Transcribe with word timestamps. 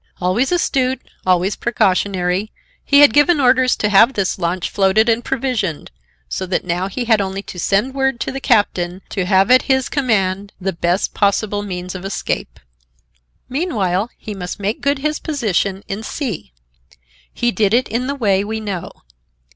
Always 0.19 0.51
astute, 0.51 0.99
always 1.27 1.55
precautionary, 1.55 2.51
he 2.83 3.01
had 3.01 3.13
given 3.13 3.39
orders 3.39 3.75
to 3.75 3.89
have 3.89 4.13
this 4.13 4.39
launch 4.39 4.67
floated 4.67 5.07
and 5.07 5.23
provisioned, 5.23 5.91
so 6.27 6.47
that 6.47 6.65
now 6.65 6.87
he 6.87 7.05
had 7.05 7.21
only 7.21 7.43
to 7.43 7.59
send 7.59 7.93
word 7.93 8.19
to 8.21 8.31
the 8.31 8.39
captain, 8.39 9.03
to 9.09 9.25
have 9.25 9.51
at 9.51 9.61
his 9.61 9.89
command 9.89 10.53
the 10.59 10.73
best 10.73 11.13
possible 11.13 11.61
means 11.61 11.93
of 11.93 12.03
escape. 12.03 12.59
Meanwhile, 13.47 14.09
he 14.17 14.33
must 14.33 14.59
make 14.59 14.81
good 14.81 14.97
his 14.97 15.19
position 15.19 15.83
in 15.87 16.01
C—. 16.01 16.51
He 17.31 17.51
did 17.51 17.71
it 17.71 17.87
in 17.87 18.07
the 18.07 18.15
way 18.15 18.43
we 18.43 18.59
know. 18.59 18.91